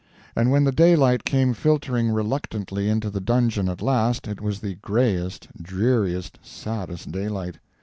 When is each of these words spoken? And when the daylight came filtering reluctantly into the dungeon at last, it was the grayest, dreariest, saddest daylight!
And 0.35 0.49
when 0.49 0.63
the 0.63 0.71
daylight 0.71 1.25
came 1.25 1.53
filtering 1.53 2.09
reluctantly 2.09 2.89
into 2.89 3.11
the 3.11 3.21
dungeon 3.21 3.69
at 3.69 3.83
last, 3.83 4.27
it 4.27 4.41
was 4.41 4.59
the 4.59 4.73
grayest, 4.81 5.49
dreariest, 5.61 6.39
saddest 6.41 7.11
daylight! 7.11 7.59